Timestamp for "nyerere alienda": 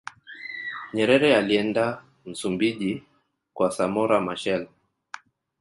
0.93-2.03